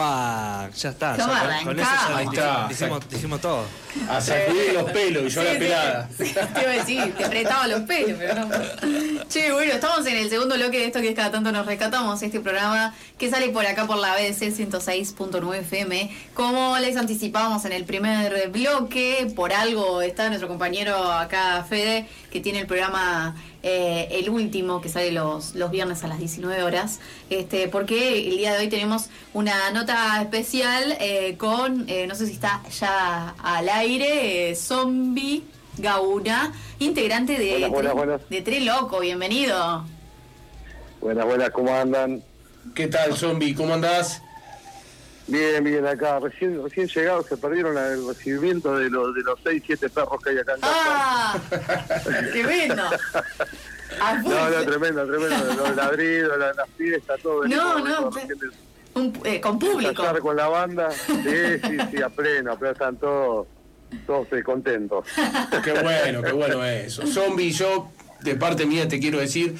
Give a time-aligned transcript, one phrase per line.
[0.00, 1.16] Ya está.
[1.16, 2.66] ¿Cómo ya con- con eso ya Ahí está.
[2.68, 3.64] dijimos, dijimos todo.
[4.08, 6.08] A sacudir los pelos y yo Sí, la pelada.
[6.16, 8.48] sí, sí, te iba a decir, te apretaba los pelos, pero no.
[9.28, 12.22] Che, bueno, estamos en el segundo bloque de esto que es cada tanto nos rescatamos,
[12.22, 16.10] este programa que sale por acá por la BDC 106.9 FM.
[16.34, 22.40] Como les anticipábamos en el primer bloque, por algo está nuestro compañero acá, Fede, que
[22.40, 27.00] tiene el programa eh, el último que sale los, los viernes a las 19 horas,
[27.28, 32.26] este, porque el día de hoy tenemos una nota especial eh, con, eh, no sé
[32.26, 35.42] si está ya al aire, eh, Zombie
[35.78, 38.20] Gauna, integrante de, Buenas, buenas, Tre- buenas.
[38.28, 39.84] de Tre Loco, bienvenido.
[41.00, 42.22] Buenas, buenas, ¿cómo andan?
[42.74, 43.54] ¿Qué tal, zombie?
[43.54, 44.22] ¿Cómo andás?
[45.30, 46.18] Bien, bien, acá.
[46.18, 50.30] Recién, recién llegados se perdieron el recibimiento de los, de los 6, 7 perros que
[50.30, 50.74] hay acá en casa.
[50.76, 51.38] ¡Ah!
[52.32, 52.82] ¡Tremendo!
[54.00, 54.30] A full.
[54.32, 55.44] No, no, tremendo, tremendo.
[55.54, 57.44] Los ladridos, la, la fiesta, todo.
[57.46, 58.34] No, no, de
[58.94, 60.02] Un- eh, con público.
[60.20, 60.90] con la banda.
[60.90, 63.46] Sí, sí, sí, a pleno, pero están todos,
[64.06, 65.04] todos eh, contentos.
[65.62, 67.06] Qué bueno, qué bueno eso.
[67.06, 69.54] Zombie, yo, de parte mía, te quiero decir,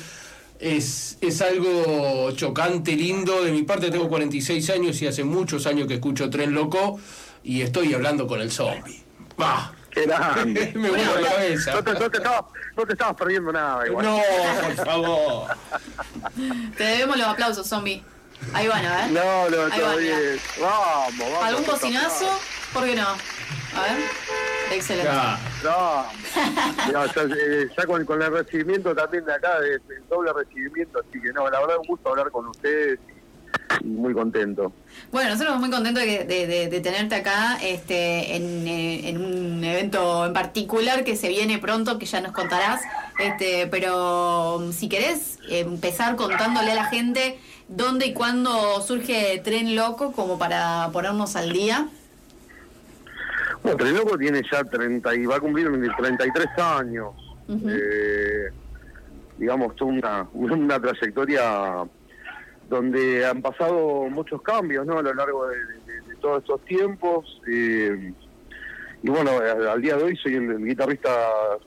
[0.60, 3.42] es, es algo chocante, lindo.
[3.42, 7.00] De mi parte tengo 46 años y hace muchos años que escucho Tren Loco
[7.42, 9.02] y estoy hablando con el zombie.
[9.36, 9.72] ¡Bah!
[9.90, 10.72] Qué grande.
[10.76, 11.72] Me vuelvo la cabeza.
[11.72, 12.44] No te, no, te estabas,
[12.76, 14.06] no te estabas perdiendo nada igual.
[14.06, 14.20] No,
[14.62, 15.48] por favor.
[16.76, 18.04] Te debemos los aplausos, zombie.
[18.52, 19.10] Ahí van, a ver.
[19.10, 20.40] No, no, Ahí todo bien.
[20.60, 21.42] Vamos, vamos.
[21.42, 22.38] ¿Algún favor.
[22.72, 23.08] ¿Por qué no?
[23.08, 24.49] A ver.
[24.70, 25.10] Excelente.
[25.10, 25.38] Ya.
[25.64, 26.04] No,
[26.92, 27.12] no, ya,
[27.76, 31.60] ya con, con el recibimiento también de acá, el doble recibimiento, así que no, la
[31.60, 32.98] verdad un gusto hablar con ustedes
[33.82, 34.72] y, y muy contento.
[35.12, 39.64] Bueno, nosotros muy contentos de, de- de- de tenerte acá este, en, eh, en un
[39.64, 42.80] evento en particular que se viene pronto, que ya nos contarás.
[43.18, 49.76] Este, pero um, si querés empezar contándole a la gente dónde y cuándo surge Tren
[49.76, 51.88] Loco, como para ponernos al día.
[53.72, 57.08] Bueno, Tren Loco tiene ya 30 y va a cumplir 33 años.
[57.48, 57.68] Ujú.
[57.68, 58.50] Eh,
[59.38, 61.84] digamos, tuvo una, una trayectoria
[62.68, 64.98] donde han pasado muchos cambios ¿no?
[64.98, 67.40] a lo largo de, de- de todos estos tiempos.
[67.48, 68.12] eh,
[69.02, 69.30] y bueno,
[69.72, 71.10] al, día de hoy soy el, el guitarrista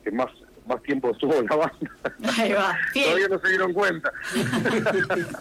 [0.03, 0.27] que más
[0.65, 1.91] más tiempo estuvo en la banda.
[2.37, 2.77] Ahí va.
[2.93, 4.11] Todavía no se dieron cuenta.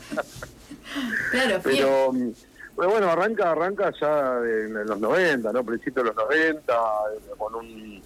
[1.30, 1.76] Claro, fiel.
[1.76, 2.30] Pero mm,
[2.76, 5.64] pero bueno, arranca arranca ya en, los 90, ¿no?
[5.64, 8.02] Principios de los 90, eh, con un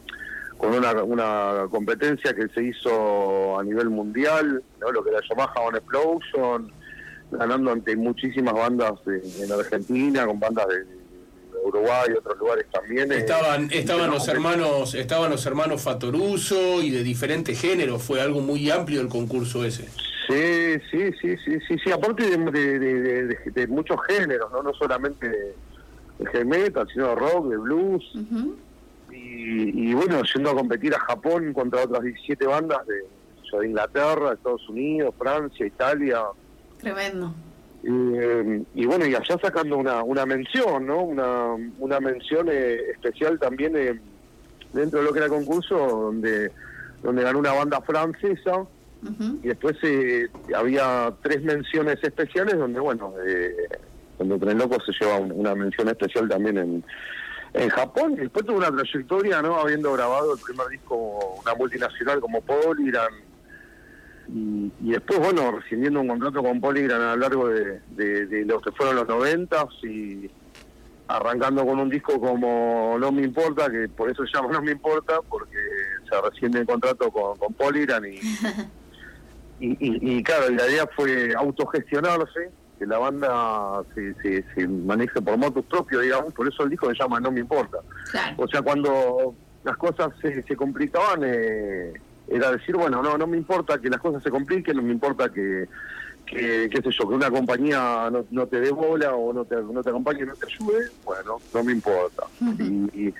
[0.58, 4.90] con una, una competencia que se hizo a nivel mundial, ¿no?
[4.90, 6.72] Lo que era Yamaha On Explosion,
[7.30, 10.96] ganando ante muchísimas bandas de- en Argentina, con bandas de,
[11.64, 13.10] Uruguay y otros lugares también.
[13.10, 18.02] eh, Estaban, estaban los hermanos, estaban los hermanos Fatoruso y de diferentes géneros.
[18.02, 19.88] Fue algo muy amplio el concurso ese.
[20.26, 24.62] Sí, sí, sí, sí, sí, sí, aparte de, de, de- de- de muchos géneros, ¿no?
[24.62, 25.54] No solamente de,
[26.32, 28.04] heavy metal, sino de rock, de blues.
[29.12, 33.04] Y, y bueno, yendo a competir a Japón contra otras 17 bandas de,
[33.64, 36.20] Inglaterra, Estados Unidos, Francia, Italia.
[36.78, 37.32] Tremendo.
[37.82, 37.88] Y,
[38.18, 41.02] eh, y bueno, y allá sacando una, una mención, ¿no?
[41.04, 43.98] Una, una mención eh, especial también eh,
[44.74, 46.50] dentro de lo que era el concurso, donde,
[47.02, 48.66] donde ganó una banda francesa
[49.42, 53.54] Y después eh, había tres menciones especiales donde, bueno, eh,
[54.18, 56.84] donde Tren Loco se lleva un- una mención especial también en,
[57.54, 58.14] en Japón.
[58.14, 59.56] Y después tuvo una trayectoria, ¿no?
[59.56, 63.12] Habiendo grabado el primer disco, una multinacional como Polygram.
[64.34, 68.44] Y, y después, bueno, rescindiendo un contrato con Polygram a lo largo de, de, de
[68.44, 70.28] lo que fueron los noventas y
[71.08, 74.72] arrancando con un disco como No Me Importa, que por eso se llama No Me
[74.72, 75.56] Importa, porque
[76.10, 78.18] se rescinde el contrato con, con Polygram y,
[79.60, 85.20] y, y, y claro, la idea fue autogestionarse, que la banda se, se, se maneje
[85.22, 87.78] por motus propio, digamos, por eso el disco se llama No Me Importa.
[88.10, 88.34] Claro.
[88.38, 89.34] O sea, cuando
[89.64, 91.94] las cosas se, se complicaban, eh,
[92.28, 95.30] era decir, bueno, no no me importa que las cosas se compliquen, no me importa
[95.30, 95.68] que,
[96.26, 99.56] que qué sé yo, que una compañía no, no te dé bola o no te,
[99.56, 102.24] no te acompañe, no te ayude, bueno, no me importa.
[102.58, 103.14] y, y,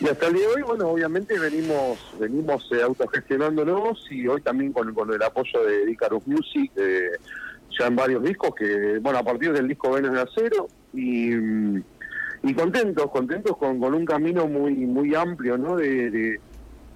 [0.00, 4.72] y hasta el día de hoy, bueno, obviamente venimos venimos eh, autogestionándonos y hoy también
[4.72, 7.10] con, con el apoyo de Icarus Music, eh,
[7.78, 11.32] ya en varios discos, que, bueno, a partir del disco Venes de Acero, y,
[12.42, 15.76] y contentos, contentos con, con un camino muy muy amplio, ¿no?
[15.76, 16.40] De, de,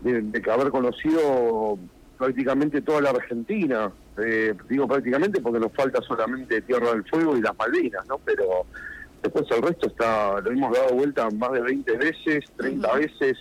[0.03, 1.79] de- haber conocido
[2.19, 3.93] prácticamente toda la Argentina.
[4.19, 8.19] Eh, digo prácticamente porque nos falta solamente Tierra del Fuego y las Malvinas, ¿no?
[8.25, 8.67] Pero
[9.23, 12.99] después el resto está, lo hemos dado vuelta más de 20 veces, 30 Ujú.
[12.99, 13.39] veces,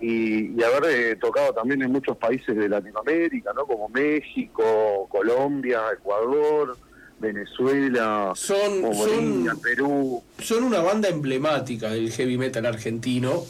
[0.00, 3.66] y, y haber eh, tocado también en muchos países de Latinoamérica, ¿no?
[3.66, 6.76] Como México, Colombia, Ecuador,
[7.18, 10.22] Venezuela, Son- Bolivia, son- Perú.
[10.38, 13.42] Son una banda emblemática del heavy metal argentino.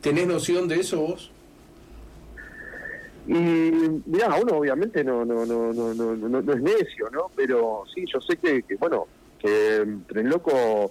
[0.00, 1.30] ¿Tenés noción de eso vos?
[3.26, 7.30] Y mirá, uno obviamente no no no no no, no, no es necio, ¿no?
[7.36, 9.06] Pero sí, yo sé que, que bueno,
[9.42, 10.90] que Tren Loco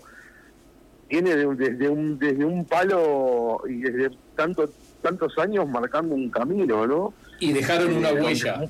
[1.09, 4.69] de un- desde un desde un palo y desde tanto
[5.01, 7.13] tantos años marcando un camino, ¿no?
[7.39, 8.69] Y dejaron una Eh, huella.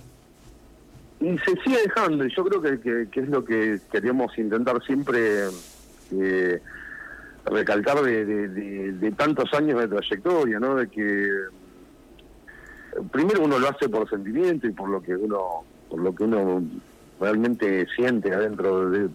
[1.19, 4.81] Y se sigue dejando, y yo creo que, que, que es lo que queremos intentar
[4.83, 5.49] siempre
[6.13, 6.59] eh,
[7.45, 10.75] recalcar de, de- de- de tantos años de trayectoria, ¿no?
[10.75, 15.99] De que eh, primero uno lo hace por sentimiento y por lo que uno por
[16.01, 16.63] lo que uno
[17.21, 19.09] realmente siente adentro de,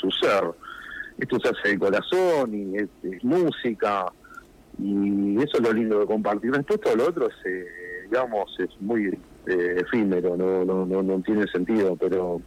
[0.00, 0.44] su ser.
[1.18, 4.06] Esto se hace de corazón y es, música
[4.78, 6.50] y eso es lo lindo de compartir.
[6.52, 7.66] Después todo lo otro es, eh,
[8.10, 9.06] digamos, es muy
[9.46, 12.40] eh, efímero, no, no, no, no tiene sentido, pero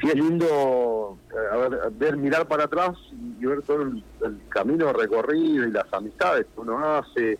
[0.00, 2.96] sí es lindo eh, a ver, ver, mirar para atrás
[3.40, 7.38] y ver todo el, el camino recorrido y las amistades que uno hace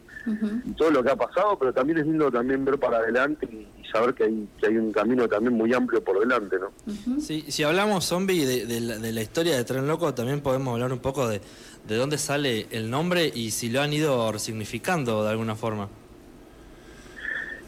[0.65, 3.69] y todo lo que ha pasado, pero también es lindo también ver para adelante y,
[3.81, 6.73] y saber que hay, que hay un camino también muy amplio por delante, ¿no?
[6.93, 7.21] Ujú.
[7.21, 10.73] Sí, si hablamos, zombie, de, de la, de la historia de Tren Loco, también podemos
[10.75, 11.41] hablar un poco de,
[11.87, 15.89] de dónde sale el nombre y si lo han ido resignificando de alguna forma.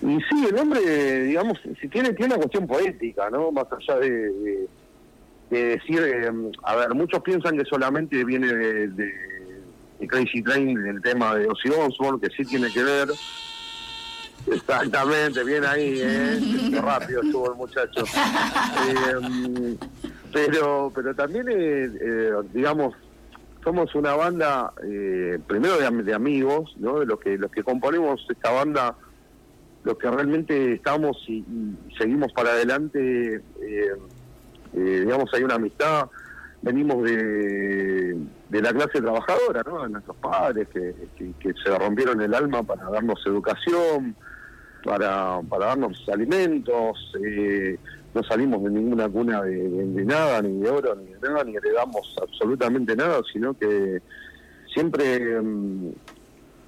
[0.01, 3.51] Y sí, el nombre, digamos, si tiene, tiene una cuestión poética, ¿no?
[3.51, 4.69] Más allá de, de-
[5.51, 6.31] de decir, eh,
[6.65, 9.29] a ver, muchos piensan que solamente viene de, de-
[9.99, 13.09] de Crazy Train, del tema de Ozzy Osbourne, que sí tiene que ver.
[14.51, 16.39] Exactamente, bien ahí, ¿eh?
[16.71, 18.05] Qué rápido estuvo el muchacho.
[18.89, 19.77] Eh,
[20.33, 22.95] pero, pero también, eh, eh, digamos,
[23.65, 27.01] somos una banda, eh, primero de, de amigos, ¿no?
[27.01, 28.97] De los que, los que componemos esta banda
[29.85, 33.87] los que realmente estamos y, y seguimos para adelante, eh,
[34.75, 36.09] eh, digamos, hay una amistad,
[36.63, 38.17] venimos de,
[38.49, 39.83] de la clase trabajadora, ¿no?
[39.83, 40.95] De nuestros padres que,
[41.41, 44.17] se rompieron el alma para darnos educación,
[44.85, 47.79] para, para darnos alimentos, eh,
[48.15, 52.17] no salimos de ninguna cuna de nada, ni de oro, ni de nada, ni heredamos
[52.21, 54.01] absolutamente nada, sino que
[54.73, 55.91] siempre mm,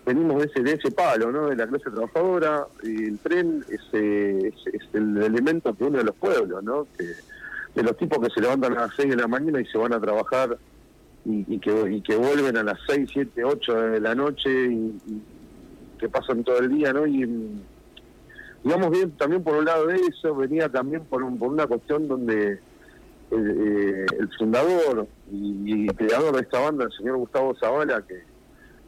[0.05, 1.49] venimos de ese, de ese palo, ¿no?
[1.49, 6.00] De la clase trabajadora, y el tren es, eh, es, es el elemento que une
[6.00, 6.87] a los pueblos, ¿no?
[6.97, 7.06] Que,
[7.75, 9.93] de los tipos que se levantan a las 6 de la mañana y se van
[9.93, 10.58] a trabajar
[11.25, 14.99] y, que, y que vuelven a las 6, 7, 8 de la noche y,
[15.99, 17.06] que pasan todo el día, ¿no?
[17.06, 17.61] Y mm,
[18.64, 22.08] digamos bien, también por un lado de eso, venía también por, un- por una cuestión
[22.08, 22.58] donde eh,
[23.31, 28.23] eh, el fundador y, y creador de esta banda, el señor Gustavo Zavala, que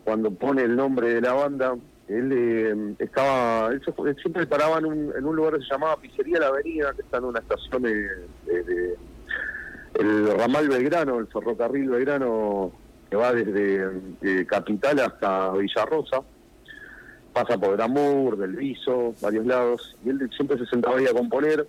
[0.04, 1.76] cuando pone el nombre de la banda,
[2.18, 5.70] él eh, estaba, él, se él siempre paraba en un, en un lugar que se
[5.70, 8.96] llamaba Pizzería La Avenida, que está en una estación de,
[9.94, 12.72] el ramal Belgrano, el ferrocarril Belgrano,
[13.08, 16.22] que va desde Capital hasta Villarrosa,
[17.32, 21.66] pasa por Gramur, Del Viso, varios lados, y él siempre se sentaba ahí a componer,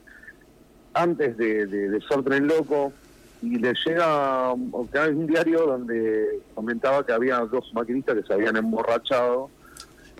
[0.94, 2.94] antes de, de, de ser tren loco,
[3.42, 9.50] y le llega un diario donde comentaba que había dos maquinistas que se habían emborrachado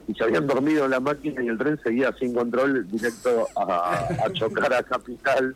[0.08, 4.08] y se habían dormido en la máquina y el tren seguía sin control directo a,
[4.34, 5.56] chocar a Capital.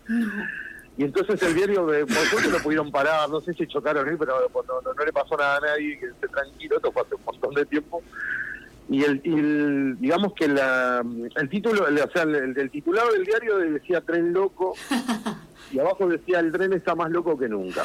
[0.98, 4.34] Y entonces el diario, por suerte lo pudieron parar, no sé si chocaron ahí, pero
[4.54, 7.22] no, no, no le pasó nada a nadie, que esté tranquilo, esto fue hace un
[7.26, 8.02] montón de tiempo.
[8.90, 11.04] Y el, y el- digamos que la,
[11.36, 14.74] el título, o sea, el, el titular del diario decía Tren Loco
[15.72, 17.82] y abajo decía el tren está más loco que nunca.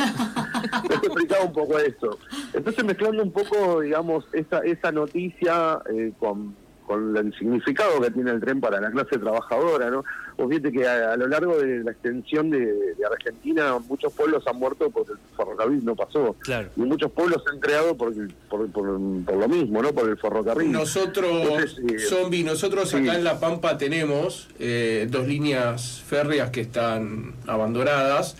[0.88, 2.18] Esto explicaba un poco esto.
[2.54, 6.54] Entonces mezclando un poco, digamos, esa, esa noticia eh, con,
[6.86, 10.04] con el significado que tiene el tren para la clase trabajadora, ¿no?
[10.36, 12.58] Vos viste que a, a lo largo de la extensión de,
[12.94, 16.34] de Argentina muchos pueblos han muerto porque el ferrocarril no pasó.
[16.40, 16.68] Claro.
[16.76, 18.12] Y muchos pueblos se han creado por,
[18.48, 19.92] por, por, por lo mismo, ¿no?
[19.92, 20.72] Por el ferrocarril.
[20.72, 22.96] Nosotros, Entonces, eh, zombie, nosotros sí.
[22.96, 28.36] acá en La Pampa tenemos eh, dos líneas férreas que están abandonadas.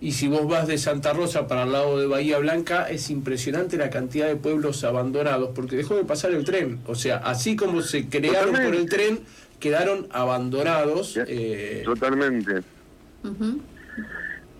[0.00, 3.76] Y si vos vas de Santa Rosa para el lado de Bahía Blanca, es impresionante
[3.76, 6.80] la cantidad de pueblos abandonados, porque dejó de pasar el tren.
[6.86, 9.20] O sea, así como se crearon por el tren,
[9.58, 11.18] quedaron abandonados.
[11.26, 12.62] eh, Totalmente.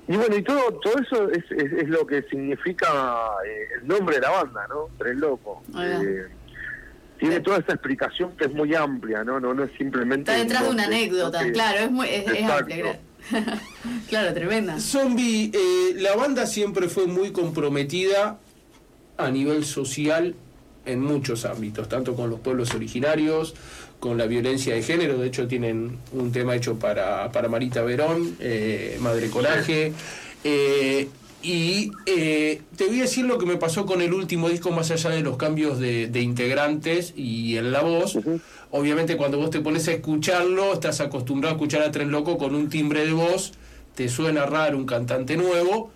[0.09, 2.87] Y bueno, y todo todo eso es, es, es lo que significa
[3.45, 4.88] eh, el nombre de la banda, ¿no?
[4.99, 5.62] Tres Loco.
[5.75, 6.02] Ahí va.
[6.02, 6.26] Eh,
[7.19, 9.40] tiene toda esta explicación que es muy amplia, ¿no?
[9.40, 10.31] No, no es simplemente...
[10.31, 13.00] Está detrás de un una anécdota, que- claro, es, muy, es, es amplia.
[14.09, 14.78] claro, tremenda.
[14.80, 18.38] Zombie, eh, la banda siempre fue muy comprometida
[19.16, 20.35] a nivel social
[20.85, 23.54] en muchos ámbitos, tanto con los pueblos originarios,
[23.99, 28.37] con la violencia de género, de hecho tienen un tema hecho para, para Marita Verón,
[28.40, 29.92] eh, Madre Coraje,
[30.45, 31.09] Eh,
[31.43, 34.90] y eh, te voy a decir lo que me pasó con el último disco, más
[34.90, 38.19] allá de los cambios de, de integrantes y en la voz.
[38.71, 42.55] Obviamente, cuando vos te pones a escucharlo, estás acostumbrado a escuchar a Tren Loco con
[42.55, 43.52] un timbre de voz,
[43.95, 45.90] te suena raro un cantante nuevo.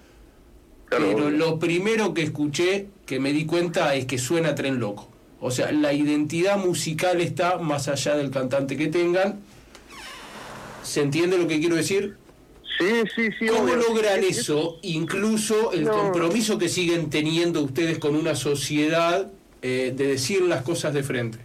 [0.89, 5.09] Pero lo primero que escuché, que me di cuenta, es que suena Tren Loco.
[5.41, 9.41] O sea, la identidad musical está más allá del cantante que tengan.
[10.83, 12.17] ¿Se entiende lo que quiero decir?
[12.81, 13.47] Sí, sí, sí.
[13.47, 13.77] ¿Cómo obvio.
[13.77, 14.79] logran eso?
[14.83, 15.93] Incluso el No.
[15.93, 21.39] compromiso que siguen teniendo ustedes con una sociedad eh, de decir las cosas de frente.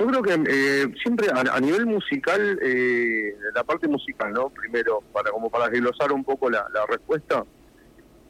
[0.00, 4.48] Yo creo que eh, siempre a, a nivel musical, eh, la parte musical, ¿no?
[4.48, 7.44] Primero, para como para desglosar un poco la, la respuesta,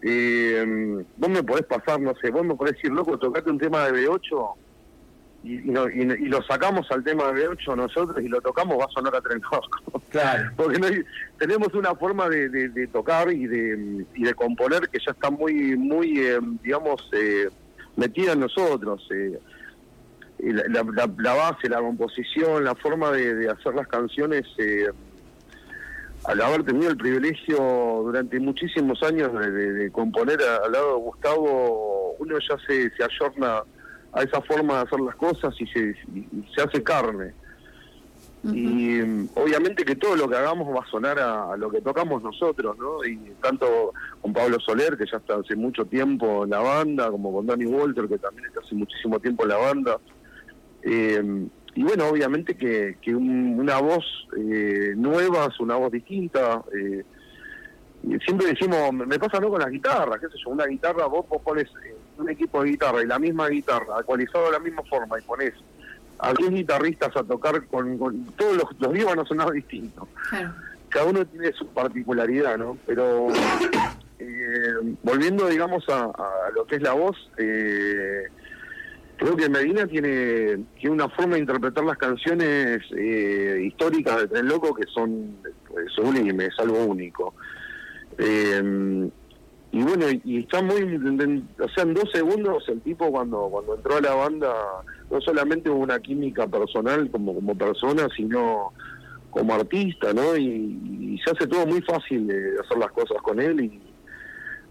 [0.02, 3.86] eh, vos me podés pasar, no sé, vos me podés decir, loco, tocate un tema
[3.88, 4.54] de B8
[5.44, 8.84] y, no- y- y lo sacamos al tema de B8 nosotros y lo tocamos, va
[8.84, 9.40] a sonar a tren.
[10.10, 10.50] Claro.
[10.56, 11.02] Porque no hay-
[11.38, 15.30] tenemos una forma de, de- de tocar y de, y de componer que ya está
[15.30, 17.48] muy, muy eh, digamos, eh,
[17.96, 19.06] metida en nosotros.
[19.12, 19.38] eh.
[20.38, 24.88] La, la- la- la base, la composición, la forma de, hacer las canciones, eh,
[26.24, 27.56] al haber tenido el privilegio
[28.04, 33.62] durante muchísimos años de, componer al lado de Gustavo, uno ya se, se ayorna
[34.12, 35.80] a esa forma de hacer las cosas y se,
[36.14, 37.32] y se hace carne.
[38.44, 41.80] Y mm, obviamente que todo lo que hagamos va a sonar a, a lo que
[41.80, 43.04] tocamos nosotros, ¿no?
[43.04, 47.32] Y tanto con Pablo Soler, que ya está hace mucho tiempo en la banda, como
[47.32, 49.98] con Danny Walter, que también está hace muchísimo tiempo en la banda.
[50.82, 54.04] Eh, y bueno, obviamente que, que un- una voz
[54.36, 56.62] eh, nueva es una voz distinta.
[56.76, 57.04] eh,
[58.26, 61.26] siempre decimos, me me pasa no con las guitarras, qué sé yo, una guitarra, vos,
[61.28, 64.82] vos pones eh, un equipo de guitarra y la misma guitarra, actualizado de la misma
[64.88, 65.52] forma, y pones
[66.18, 70.08] a 10 guitarristas a tocar con, con- todos los, los días van a sonar distintos.
[70.30, 70.54] Claro.
[70.88, 72.76] Cada uno tiene su particularidad, ¿no?
[72.86, 73.28] Pero
[74.18, 78.24] eh, volviendo, digamos, a, a lo que es la voz, eh,
[79.16, 84.46] creo que Medina tiene, tiene una forma de interpretar las canciones eh, históricas de Tren
[84.48, 85.36] Loco que son
[85.94, 87.34] sublimes, es algo único.
[88.18, 89.08] Eh,
[89.72, 90.82] y bueno, y, está muy,
[91.58, 94.54] o sea, en dos segundos el tipo cuando cuando entró a la banda
[95.10, 98.72] no solamente hubo una química personal como como persona, sino
[99.30, 100.36] como artista, ¿no?
[100.36, 100.44] Y,
[101.14, 103.80] y se hace todo muy fácil de hacer las cosas con él y,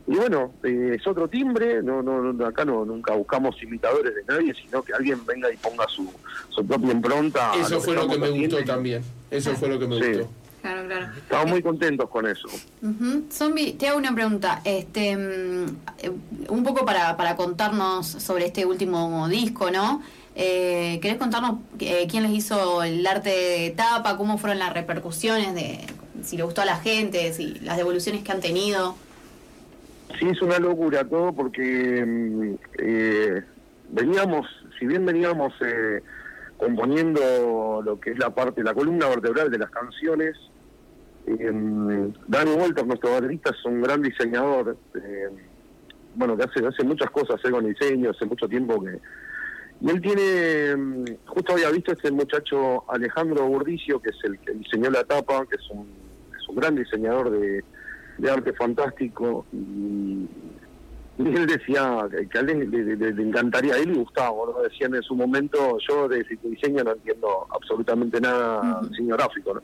[0.07, 4.23] y bueno, eh, es otro timbre, no, no, no, acá no nunca buscamos imitadores de
[4.27, 6.11] nadie, sino que alguien venga y ponga su,
[6.49, 7.53] su propia impronta.
[7.59, 9.01] Eso fue lo que me gustó también.
[9.31, 10.11] Eso fue lo que me Sí.
[10.19, 10.29] gustó.
[10.91, 11.07] Claro.
[11.15, 12.49] Estamos muy contentos con eso.
[12.81, 13.23] Ujú.
[13.31, 14.59] Zombie, te hago una pregunta.
[14.65, 15.65] Este, mm,
[16.49, 20.03] un poco para, para contarnos sobre este último disco, ¿no?
[20.35, 24.17] Eh, ¿Querés contarnos eh, quién les hizo el arte de tapa?
[24.17, 25.55] ¿Cómo fueron las repercusiones?
[25.55, 25.79] de
[26.23, 28.95] Si le gustó a la gente, si las devoluciones que han tenido.
[30.19, 33.43] Sí, es una locura todo porque mm, eh,
[33.91, 34.45] veníamos,
[34.77, 36.01] si bien veníamos eh,
[36.57, 40.35] componiendo lo que es la parte, la columna vertebral de las canciones,
[41.27, 45.27] eh, Danny Walter, nuestro baterista, es un gran diseñador, eh,
[46.15, 48.99] bueno, que hace, hace muchas cosas eh, con diseño, hace mucho tiempo que...
[49.83, 54.51] Y él tiene, mm, justo había visto este muchacho Alejandro Burdicio, que es el que
[54.53, 55.87] diseñó la tapa, que es un,
[56.39, 57.63] es un gran diseñador de,
[58.19, 60.27] de arte fantástico y,
[61.17, 63.97] y él decía que que a él le, le- le- le encantaría, a él le
[63.99, 64.61] gustaba, ¿no?
[64.61, 69.61] decían en su momento, yo de diseño no entiendo absolutamente nada de diseño gráfico, ¿no?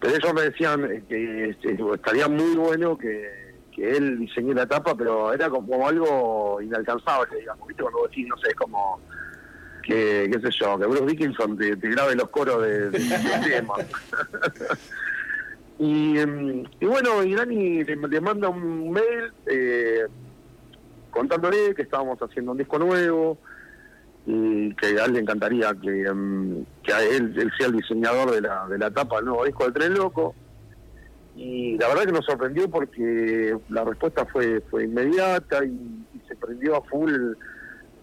[0.00, 4.66] Pero ellos me decían eh, que este, estaría muy bueno que, que él diseñe la
[4.66, 7.82] tapa, pero era como algo inalcanzable, digamos, ¿viste?
[7.82, 9.00] Cuando decís, no sé, como
[9.82, 13.86] que, qué sé yo, que Bruce Dickinson te, te grabe los coros de, temas.
[15.80, 20.08] Y, em, y bueno, y Dani le, le manda un mail eh,
[21.12, 23.38] contándole que estábamos haciendo un disco nuevo
[24.30, 28.30] y que a él le encantaría que, em, que a él, él sea el diseñador
[28.30, 30.34] de la, de la tapa del nuevo disco de Tren Loco.
[31.34, 36.76] Y la verdad que nos sorprendió porque la respuesta fue, fue inmediata y, se prendió
[36.76, 37.10] a full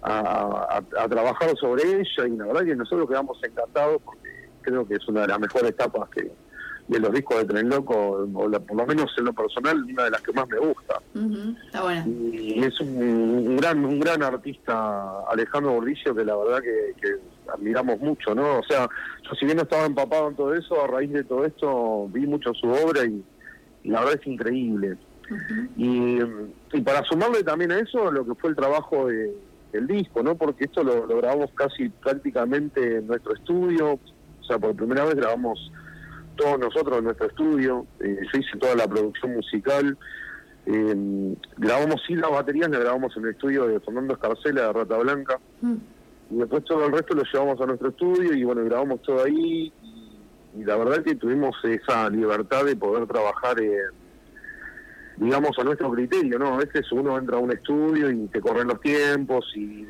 [0.01, 4.95] a- a trabajar sobre ella y la verdad que nosotros quedamos encantados porque creo que
[4.95, 6.31] es una de las mejores etapas que
[6.87, 10.03] de los discos de Tren Loco, o la- por lo menos en lo personal, una
[10.03, 11.01] de las que más me gusta.
[11.65, 12.03] Está bueno.
[12.07, 12.89] Y es un,
[13.47, 17.15] un gran un gran artista, Alejandro Bordicio, que la verdad que, que
[17.51, 18.59] admiramos mucho, ¿no?
[18.59, 18.87] O sea,
[19.23, 22.27] yo si bien no estaba empapado en todo eso, a raíz de todo esto vi
[22.27, 23.23] mucho su obra y,
[23.83, 24.97] y la verdad es increíble.
[25.75, 26.19] y,
[26.71, 29.33] y para sumarle también a eso lo que fue el trabajo de-
[29.73, 30.35] del disco, ¿no?
[30.35, 35.15] Porque esto lo, lo grabamos casi prácticamente en nuestro estudio, o sea, por primera vez
[35.15, 35.71] grabamos
[36.35, 39.97] todos nosotros en nuestro estudio, eh, yo hice toda la producción musical,
[40.65, 44.97] eh, grabamos sí las baterías, la grabamos en el estudio de Fernando Escarcela de Rata
[44.97, 45.75] Blanca, Mm.
[46.31, 49.71] y después todo el resto lo llevamos a nuestro estudio y bueno, grabamos todo ahí,
[49.81, 53.77] y, y la verdad que tuvimos esa libertad de poder trabajar, eh,
[55.17, 56.55] digamos, a nuestro criterio, ¿no?
[56.55, 59.87] A veces uno entra a un estudio y te corren los tiempos y, y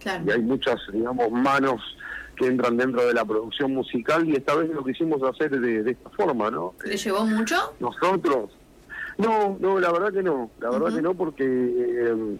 [0.00, 0.24] Claro.
[0.26, 1.82] y hay muchas, digamos, manos
[2.40, 5.90] que entran dentro de la producción musical y esta vez lo quisimos hacer de, de
[5.90, 6.72] esta forma, ¿no?
[6.82, 7.74] ¿Le llevó mucho?
[7.80, 8.50] Nosotros,
[9.18, 12.38] no, no, la verdad que no, la verdad que no porque eh,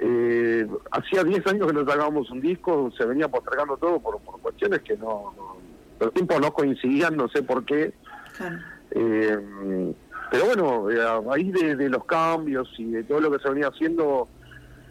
[0.00, 4.40] eh, hacía 10 años que no sacábamos un disco, se venía postergando todo por, por
[4.40, 5.56] cuestiones que no, no,
[6.00, 7.94] los tiempos no coincidían, no sé por qué.
[8.36, 8.56] Claro.
[8.90, 9.94] Eh,
[10.32, 13.48] pero bueno, eh, a raíz de, de los cambios y de todo lo que se
[13.48, 14.28] venía haciendo,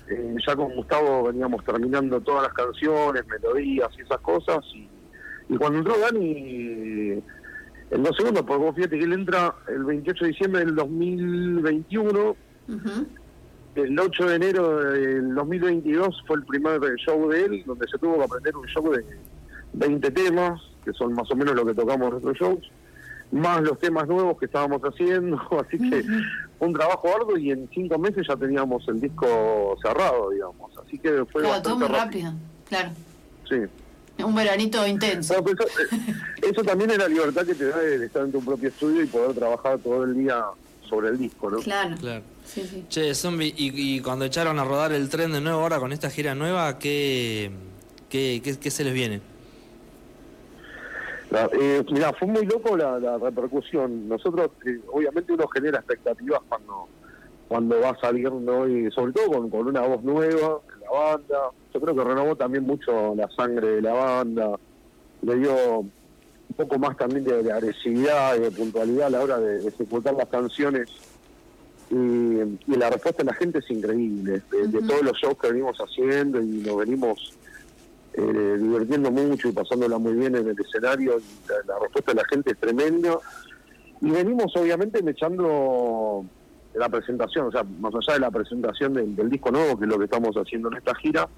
[0.09, 4.59] eh, ya con Gustavo veníamos terminando todas las canciones, melodías y esas cosas.
[4.73, 4.89] Y,
[5.49, 7.21] y cuando entró Dani,
[7.91, 12.35] en dos segundos, porque vos fíjate que él entra el 28 de diciembre del 2021,
[12.65, 13.07] Ujú.
[13.75, 18.17] el 8 de enero del 2022 fue el primer show de él, donde se tuvo
[18.17, 19.05] que aprender un show de
[19.73, 22.71] 20 temas, que son más o menos lo que tocamos en nuestros shows,
[23.31, 26.03] más los temas nuevos que estábamos haciendo, así que
[26.65, 31.25] un trabajo arduo y en cinco meses ya teníamos el disco cerrado, digamos, así que
[31.31, 32.29] fue Claro, todo muy rápido.
[32.29, 32.33] rápido.
[32.67, 32.89] Claro.
[33.49, 33.55] Sí.
[34.23, 35.41] Un veranito intenso.
[35.41, 38.31] Bueno, pues eso, eh, eso también es la libertad que te da de estar en
[38.31, 40.43] tu propio estudio y poder trabajar todo el día
[40.87, 41.57] sobre el disco, ¿no?
[41.59, 41.95] Claro.
[41.97, 42.21] Claro.
[42.45, 42.85] Sí, sí.
[42.89, 46.09] Che, Zombie, y, y cuando echaron a rodar el tren de nuevo ahora con esta
[46.11, 47.51] gira nueva, ¿qué,
[48.09, 49.21] qué, qué, qué se les viene?
[51.33, 54.07] La- eh, mirá, fue muy loco la, la repercusión.
[54.07, 56.87] Nosotros, eh, obviamente, uno genera expectativas cuando
[57.47, 58.67] cuando va a salir, ¿no?
[58.67, 61.39] Y sobre todo con, con una voz nueva en la banda.
[61.73, 64.57] Yo creo que renovó también mucho la sangre de la banda.
[65.21, 65.91] Le dio un
[66.55, 70.15] poco más también de, de agresividad y de puntualidad a la hora de, de ejecutar
[70.15, 70.89] las canciones.
[71.91, 74.41] Y, y la respuesta de la gente es increíble.
[74.49, 77.33] De, de todos los shows que venimos haciendo y nos venimos
[78.13, 81.17] eh, divirtiendo mucho y pasándola muy bien en el escenario.
[81.47, 83.17] La, la respuesta de la gente es tremenda.
[84.01, 86.25] Y venimos obviamente echando
[86.75, 89.97] la presentación, o sea, más allá de la presentación del, disco nuevo, que es lo
[89.97, 91.29] que estamos haciendo en esta gira,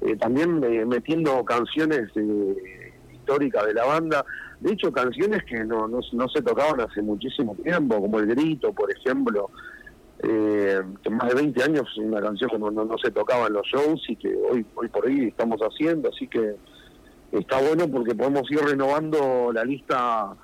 [0.00, 4.24] eh, también eh, metiendo canciones eh, históricas de la banda.
[4.60, 8.90] De hecho, canciones que no, no se tocaban hace muchísimo tiempo, como El Grito, por
[8.90, 9.50] ejemplo,
[10.22, 13.54] eh, que más de 20 años una canción que no, no, no se tocaba en
[13.54, 16.56] los shows y que hoy, hoy por hoy estamos haciendo, así que
[17.32, 20.34] está bueno porque podemos ir renovando la lista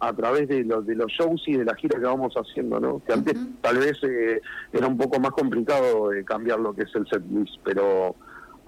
[0.00, 3.02] a través de, los de los shows y de la gira que vamos haciendo, ¿no?
[3.06, 4.40] Que antes tal vez eh,
[4.72, 8.14] era un poco más complicado eh, cambiar lo que es el setlist, pero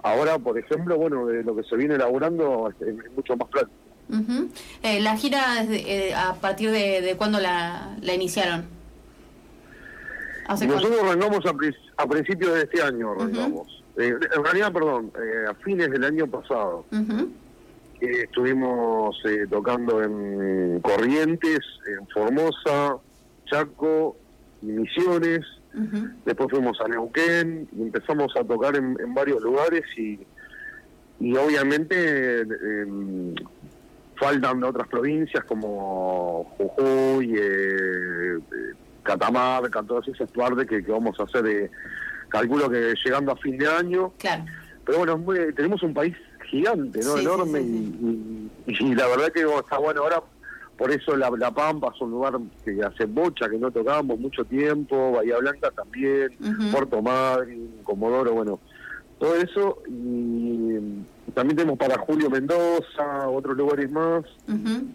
[0.01, 3.87] ahora, por ejemplo, bueno, de lo que se viene elaborando es, es mucho más práctico.
[4.83, 8.76] Eh, la gira, eh, ¿a partir de, de cuándo la, la iniciaron?
[10.75, 13.83] Nosotros arrancamos a, pri- a principios de este año, arrancamos.
[13.97, 16.85] Eh, en realidad, perdón, eh, a fines del año pasado.
[17.99, 19.17] Eh, estuvimos
[19.49, 22.97] tocando en Corrientes, en Formosa,
[23.45, 24.15] Chaco,
[24.61, 25.41] Misiones,
[26.25, 30.19] después fuimos a Neuquén y empezamos a tocar en, en varios lugares y,
[31.19, 33.35] y obviamente eh,
[34.15, 37.33] faltan otras provincias como Jujuy,
[39.07, 41.71] Catamarca, todas esas partes que, que vamos a hacer, eh,
[42.29, 44.43] calculo que llegando a fin de año, Claro.
[44.85, 46.13] pero bueno, muy- tenemos un país
[46.49, 47.15] gigante, ¿no?
[47.15, 50.21] Sí, Enorme sí, Y, y- y la verdad que está bueno ahora,
[50.77, 54.43] por eso la, la Pampa es un lugar que hace bocha, que no tocábamos mucho
[54.45, 56.29] tiempo, Bahía Blanca también.
[56.71, 58.59] Puerto Madryn, Comodoro, bueno,
[59.19, 59.81] todo eso.
[59.87, 60.77] Y
[61.33, 64.23] también tenemos para Julio Mendoza, otros lugares más.
[64.47, 64.85] Ujú.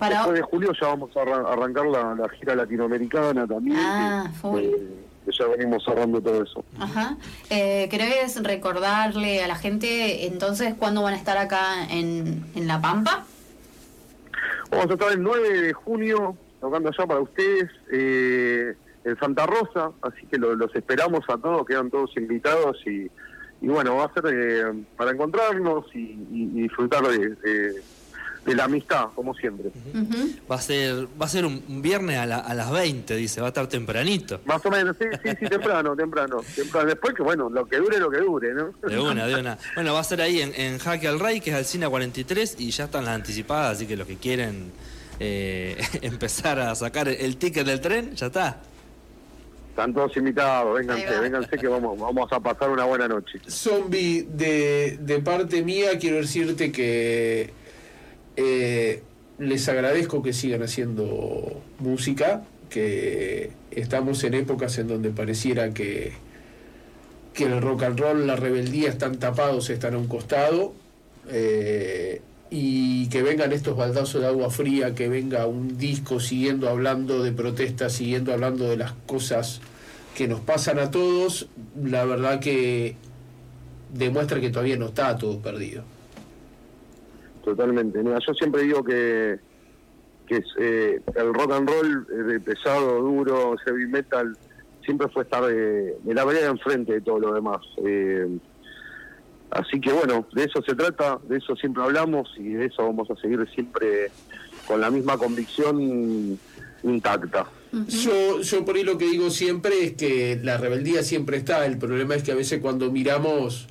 [0.00, 3.76] Para, Después de julio ya vamos a arran- arrancar la, la gira latinoamericana también.
[3.78, 6.64] Ah, que ya venimos cerrando todo eso.
[6.78, 7.16] Ajá.
[7.50, 12.80] Eh, ¿Querés recordarle a la gente entonces cuándo van a estar acá en, en La
[12.80, 13.24] Pampa?
[14.70, 19.90] Vamos a estar el 9 de junio tocando allá para ustedes eh, en Santa Rosa,
[20.02, 23.10] así que lo- los esperamos a todos, quedan todos invitados y,
[23.60, 27.82] y bueno, va a ser eh, para encontrarnos y, y- y disfrutar de, de-
[28.50, 29.70] de la amistad, como siempre.
[30.50, 33.40] Va a ser va a ser un, un viernes a, la- a las 20, dice,
[33.40, 34.40] va a estar tempranito.
[34.44, 36.86] Más o menos, sí, sí, sí, temprano, temprano, temprano.
[36.88, 38.72] Después que bueno, lo que dure, lo que dure, ¿no?
[38.88, 39.58] De una, de una.
[39.74, 42.70] Bueno, va a ser ahí en, en Jaque al Rey, que es Alcina 43, y
[42.70, 44.72] ya están las anticipadas, así que los que quieren
[45.20, 48.60] eh, empezar a sacar el ticket del tren, ya está.
[49.70, 53.40] Están todos invitados, vénganse, vénganse que vamos, vamos a pasar una buena noche.
[53.48, 57.52] Zombie, de, de parte mía quiero decirte que
[58.36, 59.02] eh,
[59.38, 66.12] les agradezco que sigan haciendo música, que estamos en épocas en donde pareciera que,
[67.34, 70.72] que el rock and roll, la rebeldía están tapados, están a un costado.
[71.28, 77.22] Eh, y que vengan estos baldazos de agua fría, que venga un disco siguiendo hablando
[77.22, 79.60] de protestas, siguiendo hablando de las cosas
[80.16, 81.48] que nos pasan a todos,
[81.80, 82.96] la verdad que
[83.94, 85.84] demuestra que todavía no está todo perdido.
[87.44, 88.02] Totalmente.
[88.02, 89.38] yo siempre digo que,
[90.26, 94.36] que eh, el rock and roll de pesado, duro, heavy metal,
[94.84, 97.60] siempre fue estar de, la vereda enfrente de todo lo demás.
[97.84, 98.38] Eh,
[99.50, 103.10] Así que bueno, de eso se trata, de eso siempre hablamos y de eso vamos
[103.10, 104.10] a seguir siempre
[104.66, 106.38] con la misma convicción
[106.84, 107.46] intacta.
[107.88, 111.78] Yo, yo por ahí lo que digo siempre es que la rebeldía siempre está, el
[111.78, 113.66] problema es que a veces cuando miramos,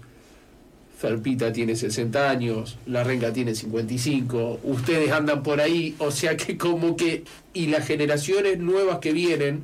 [1.00, 6.58] Ferpita tiene 60 años, La Renga tiene 55, ustedes andan por ahí, o sea que
[6.58, 9.64] como que, y las generaciones nuevas que vienen,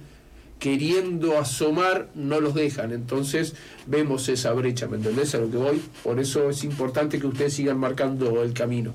[0.59, 2.93] queriendo asomar no los dejan.
[2.93, 3.53] Entonces
[3.85, 5.81] vemos esa brecha, ¿me entendés a lo que voy?
[6.05, 8.93] Por eso es importante que ustedes sigan marcando el camino.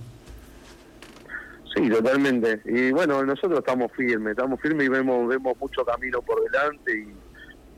[1.74, 2.62] Sí, totalmente.
[2.64, 7.29] Y bueno, nosotros estamos firmes, estamos firmes y vemos vemos mucho camino por delante y,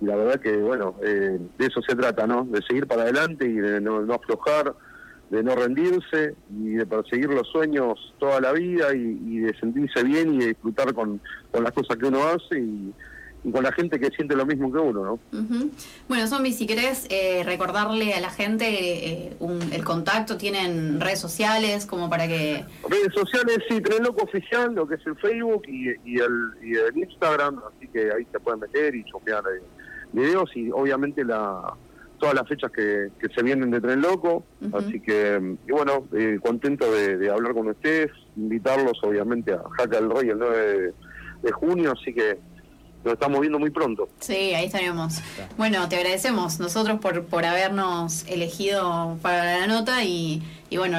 [0.05, 2.45] la verdad que, bueno, eh, de eso se trata, ¿no?
[2.45, 4.75] De seguir para adelante y de no, aflojar,
[5.31, 10.35] de no rendirse y de perseguir los sueños toda la vida y, de sentirse bien
[10.35, 12.93] y de disfrutar con, con las cosas que uno hace y
[13.45, 15.19] y con la gente que siente lo mismo que uno, ¿no?
[16.09, 19.37] Bueno, Zombie, si querés eh, recordarle a la gente eh,
[19.73, 22.65] el contacto, ¿tienen redes sociales como para que...?
[22.89, 26.97] Redes sociales, sí, Tren Loco Oficial, lo que es el Facebook y, el, y el
[26.97, 29.63] Instagram, así que ahí se pueden meter y chopear eh,
[30.13, 31.75] videos y obviamente la
[32.19, 36.07] todas las fechas que, se vienen de Tren Loco, así que, y bueno,
[36.41, 40.95] contento de, hablar con ustedes, invitarlos obviamente a Jaca del Rey el 9
[41.43, 42.39] de junio, así que
[43.03, 44.09] lo estamos viendo muy pronto.
[44.21, 45.21] Sí, ahí estaremos.
[45.57, 50.99] Bueno, te agradecemos nosotros por, por habernos elegido para la nota y, y bueno,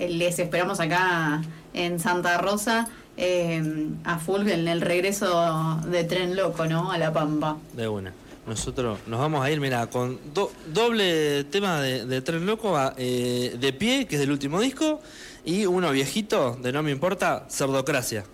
[0.00, 1.40] les esperamos acá
[1.72, 3.62] en Santa Rosa eh,
[4.02, 6.90] a full en el regreso de Tren Loco, ¿no?
[6.90, 7.58] A La Pampa.
[7.74, 8.12] De una.
[8.46, 10.18] Nosotros nos vamos a ir, mira, con
[10.66, 15.00] doble tema de, Tren Loco, eh, de pie, que es del último disco,
[15.44, 18.24] y uno viejito, de no me importa, Cerdocracia.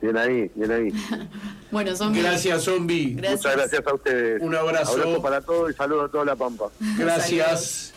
[0.00, 0.92] Bien ahí, bien ahí.
[1.70, 2.22] bueno, zombie.
[2.22, 3.14] Gracias, zombie.
[3.16, 4.42] Muchas gracias a ustedes.
[4.42, 4.92] Un abrazo.
[4.92, 6.70] Abrazo para todos y saludos a toda la Pampa.
[6.98, 7.92] Gracias.